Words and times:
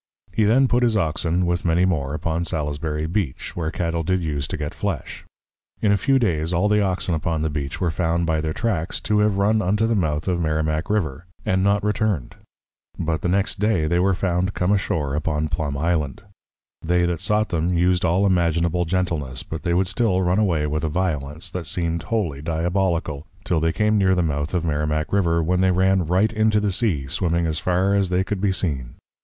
He 0.33 0.45
then 0.45 0.67
put 0.67 0.81
his 0.81 0.97
Oxen, 0.97 1.45
with 1.45 1.63
many 1.63 1.85
more, 1.85 2.15
upon 2.15 2.43
Salisbury 2.43 3.05
Beach, 3.05 3.55
where 3.55 3.69
Cattle 3.69 4.01
did 4.01 4.19
use 4.23 4.47
to 4.47 4.57
get 4.57 4.73
Flesh. 4.73 5.25
In 5.79 5.91
a 5.91 5.95
few 5.95 6.17
days, 6.17 6.51
all 6.51 6.67
the 6.67 6.81
Oxen 6.81 7.13
upon 7.13 7.43
the 7.43 7.51
Beach 7.51 7.79
were 7.79 7.91
found 7.91 8.25
by 8.25 8.41
their 8.41 8.51
Tracks, 8.51 8.99
to 9.01 9.19
have 9.19 9.37
run 9.37 9.61
unto 9.61 9.85
the 9.85 9.93
Mouth 9.93 10.27
of 10.27 10.41
Merrimack 10.41 10.89
River, 10.89 11.27
and 11.45 11.63
not 11.63 11.83
returned; 11.83 12.35
but 12.97 13.21
the 13.21 13.27
next 13.27 13.59
day 13.59 13.85
they 13.85 13.99
were 13.99 14.15
found 14.15 14.55
come 14.55 14.71
ashore 14.71 15.13
upon 15.13 15.49
Plum 15.49 15.77
Island. 15.77 16.23
They 16.81 17.05
that 17.05 17.19
sought 17.21 17.49
them, 17.49 17.75
used 17.77 18.03
all 18.03 18.25
imaginable 18.25 18.85
gentleness, 18.85 19.43
but 19.43 19.61
they 19.61 19.75
would 19.75 19.87
still 19.87 20.23
run 20.23 20.39
away 20.39 20.65
with 20.65 20.83
a 20.83 20.89
violence, 20.89 21.51
that 21.51 21.67
seemed 21.67 22.01
wholly 22.01 22.41
Diabolical, 22.41 23.27
till 23.43 23.59
they 23.59 23.71
came 23.71 23.99
near 23.99 24.15
the 24.15 24.23
mouth 24.23 24.55
of 24.55 24.65
Merrimack 24.65 25.13
River; 25.13 25.43
when 25.43 25.61
they 25.61 25.69
ran 25.69 26.07
right 26.07 26.33
into 26.33 26.59
the 26.59 26.71
Sea, 26.71 27.05
swimming 27.05 27.45
as 27.45 27.59
far 27.59 27.93
as 27.93 28.09
they 28.09 28.23
could 28.23 28.41
be 28.41 28.51
seen. 28.51 28.95